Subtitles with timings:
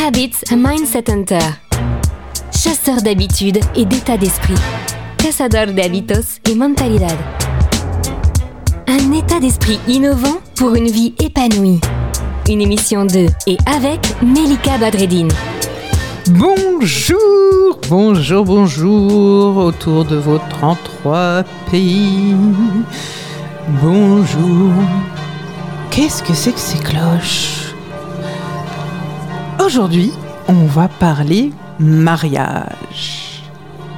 [0.00, 1.40] Habits a Mindset Hunter.
[2.52, 4.54] Chasseur d'habitudes et d'état d'esprit.
[5.18, 7.16] Cazador de hábitos et mentalidad.
[8.86, 11.80] Un état d'esprit innovant pour une vie épanouie.
[12.48, 15.32] Une émission de et avec Melika Badreddine.
[16.30, 21.42] Bonjour, bonjour, bonjour, autour de vos 33
[21.72, 22.36] pays.
[23.82, 24.72] Bonjour.
[25.90, 27.67] Qu'est-ce que c'est que ces cloches?
[29.68, 30.12] Aujourd'hui,
[30.48, 33.42] on va parler mariage.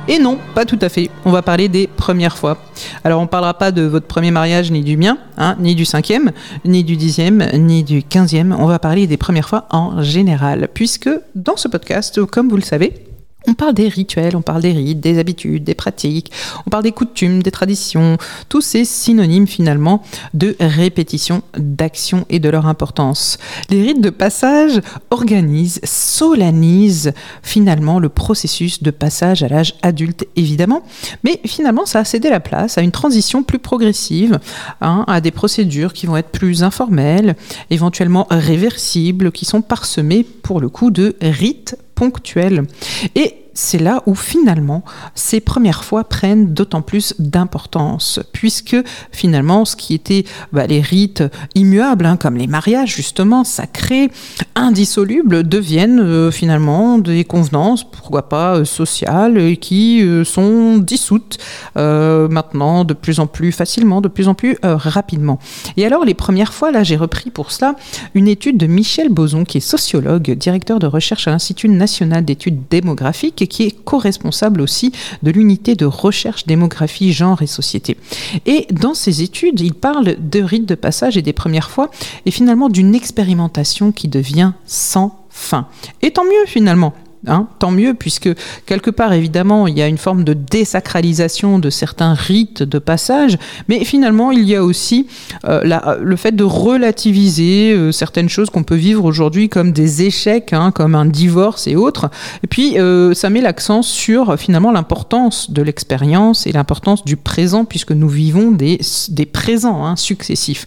[0.09, 1.11] Et non, pas tout à fait.
[1.25, 2.59] On va parler des premières fois.
[3.05, 5.85] Alors on ne parlera pas de votre premier mariage, ni du mien, hein, ni du
[5.85, 6.33] cinquième,
[6.65, 8.53] ni du dixième, ni du quinzième.
[8.59, 12.63] On va parler des premières fois en général, puisque dans ce podcast, comme vous le
[12.63, 13.07] savez,
[13.47, 16.31] on parle des rituels, on parle des rites, des habitudes, des pratiques,
[16.67, 18.19] on parle des coutumes, des traditions,
[18.49, 20.03] tous ces synonymes finalement
[20.35, 23.39] de répétition, d'action et de leur importance.
[23.71, 24.81] Les rites de passage
[25.11, 30.83] organisent, solennisent finalement le processus de passage à l'âge adulte évidemment,
[31.25, 34.39] mais finalement ça a cédé la place à une transition plus progressive,
[34.81, 37.37] hein, à des procédures qui vont être plus informelles,
[37.71, 42.63] éventuellement réversibles, qui sont parsemées pour le coup de rites ponctuels.
[43.15, 44.83] Et c'est là où finalement
[45.15, 48.77] ces premières fois prennent d'autant plus d'importance, puisque
[49.13, 51.23] finalement ce qui était bah, les rites
[51.55, 54.11] immuables, hein, comme les mariages justement sacrés,
[54.55, 61.39] indissolubles, deviennent euh, finalement des convenances, pourquoi pas euh, sociales, qui euh, sont dissoutes
[61.77, 65.39] maintenant de plus en plus facilement, de plus en plus rapidement.
[65.77, 67.75] Et alors les premières fois, là j'ai repris pour cela
[68.15, 72.63] une étude de Michel Boson, qui est sociologue, directeur de recherche à l'Institut national d'études
[72.71, 74.93] démographiques, qui est co-responsable aussi
[75.23, 77.99] de l'unité de recherche démographie, genre et société.
[78.47, 81.91] Et dans ses études, il parle de rites de passage et des premières fois,
[82.25, 85.67] et finalement d'une expérimentation qui devient sans fin.
[86.01, 86.95] Et tant mieux finalement,
[87.27, 88.31] Hein, tant mieux, puisque
[88.65, 93.37] quelque part, évidemment, il y a une forme de désacralisation de certains rites de passage,
[93.69, 95.07] mais finalement, il y a aussi
[95.45, 95.61] euh,
[96.01, 100.71] le fait de relativiser euh, certaines choses qu'on peut vivre aujourd'hui comme des échecs, hein,
[100.71, 102.09] comme un divorce et autres.
[102.43, 107.67] Et puis, euh, ça met l'accent sur finalement l'importance de l'expérience et l'importance du présent,
[107.67, 108.79] puisque nous vivons des,
[109.31, 110.67] présents hein, successifs.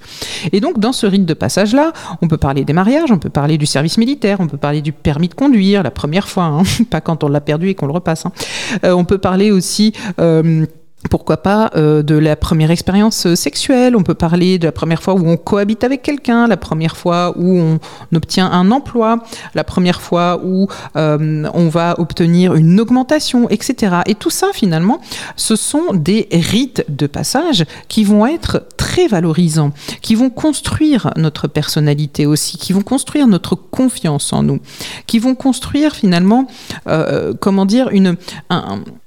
[0.51, 3.57] Et donc, dans ce rite de passage-là, on peut parler des mariages, on peut parler
[3.57, 6.63] du service militaire, on peut parler du permis de conduire, la première fois Hein.
[6.89, 8.25] pas quand on l'a perdu et qu'on le repasse.
[8.25, 8.31] Hein.
[8.83, 10.65] Euh, on peut parler aussi euh,
[11.09, 15.15] pourquoi pas euh, de la première expérience sexuelle, on peut parler de la première fois
[15.15, 17.79] où on cohabite avec quelqu'un, la première fois où on
[18.15, 19.21] obtient un emploi,
[19.53, 23.97] la première fois où on va obtenir une augmentation, etc.
[24.05, 25.01] Et tout ça, finalement,
[25.35, 29.71] ce sont des rites de passage qui vont être très valorisants,
[30.01, 34.59] qui vont construire notre personnalité aussi, qui vont construire notre confiance en nous,
[35.07, 36.47] qui vont construire finalement,
[37.39, 38.15] comment dire, une,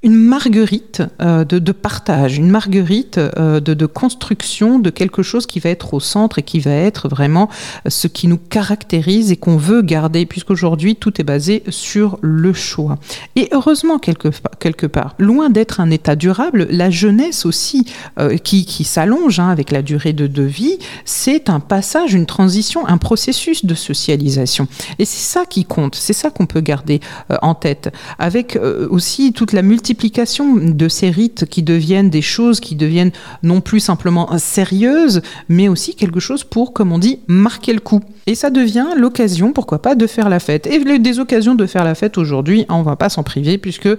[0.03, 5.71] une marguerite de, de partage, une marguerite euh, de, construction de quelque chose qui va
[5.71, 7.49] être au centre et qui va être vraiment
[7.87, 12.99] ce qui nous caractérise et qu'on veut garder, puisqu'aujourd'hui tout est basé sur le choix.
[13.37, 17.87] Et heureusement, quelque, quelque part, loin d'être un état durable, la jeunesse aussi,
[18.19, 22.87] euh, qui, qui s'allonge hein, avec la durée de, vie, c'est un passage, une transition,
[22.87, 24.69] un processus de socialisation.
[24.99, 27.01] Et c'est ça qui compte, c'est ça qu'on peut garder
[27.31, 28.59] euh, en tête, avec
[28.91, 33.81] aussi toute la multiplication de ces rites qui deviennent des choses qui deviennent non plus
[33.81, 38.01] simplement sérieuses, mais aussi quelque chose pour, comme on dit, marquer le coup.
[38.29, 40.67] Et ça devient l'occasion, pourquoi pas, de faire la fête.
[40.67, 43.97] Et des occasions de faire la fête aujourd'hui, on va pas s'en priver, puisque euh,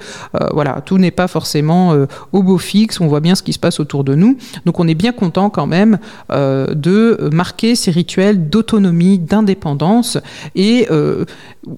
[0.51, 3.59] voilà, tout n'est pas forcément euh, au beau fixe, on voit bien ce qui se
[3.59, 4.37] passe autour de nous.
[4.65, 5.97] Donc on est bien content quand même
[6.31, 10.17] euh, de marquer ces rituels d'autonomie, d'indépendance.
[10.55, 10.87] Et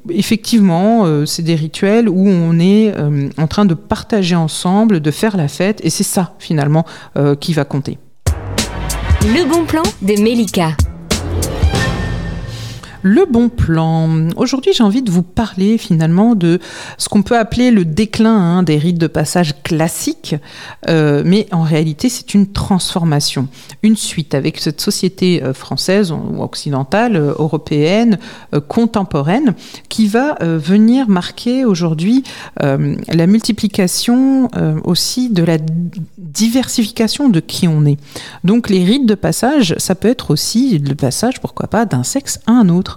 [0.09, 2.93] effectivement, c'est des rituels où on est
[3.38, 6.85] en train de partager ensemble, de faire la fête, et c'est ça finalement
[7.39, 7.97] qui va compter.
[9.21, 10.75] Le bon plan de Melika.
[13.01, 14.09] Le bon plan.
[14.35, 16.59] Aujourd'hui, j'ai envie de vous parler finalement de
[16.97, 20.35] ce qu'on peut appeler le déclin hein, des rites de passage classiques,
[20.89, 23.47] euh, mais en réalité, c'est une transformation,
[23.83, 28.19] une suite avec cette société euh, française ou occidentale, euh, européenne,
[28.68, 29.53] contemporaine,
[29.88, 32.24] qui va venir marquer aujourd'hui
[32.59, 34.50] la multiplication
[34.83, 35.57] aussi de la
[36.18, 37.97] diversification de qui on est.
[38.44, 42.39] Donc, les rites de passage, ça peut être aussi le passage, pourquoi pas, d'un sexe
[42.47, 42.88] à un autre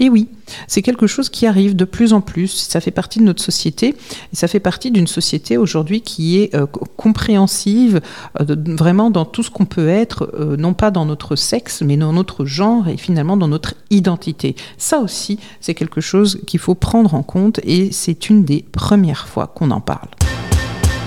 [0.00, 0.28] Et oui,
[0.66, 2.48] c'est quelque chose qui arrive de plus en plus.
[2.48, 3.88] Ça fait partie de notre société
[4.32, 8.00] et ça fait partie d'une société aujourd'hui qui est euh, compréhensive
[8.40, 11.96] euh, vraiment dans tout ce qu'on peut être, euh, non pas dans notre sexe, mais
[11.96, 14.56] dans notre genre et finalement dans notre identité.
[14.78, 19.28] Ça aussi, c'est quelque chose qu'il faut prendre en compte et c'est une des premières
[19.28, 20.08] fois qu'on en parle.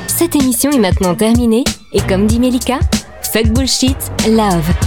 [0.08, 1.64] Cette émission est maintenant terminée
[1.94, 2.80] et comme dit Melika,
[3.22, 3.98] fuck bullshit,
[4.28, 4.87] love.